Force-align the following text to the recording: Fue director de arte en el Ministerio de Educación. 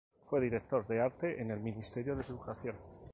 Fue 0.23 0.41
director 0.41 0.87
de 0.87 0.99
arte 0.99 1.39
en 1.39 1.51
el 1.51 1.59
Ministerio 1.59 2.15
de 2.15 2.23
Educación. 2.23 2.75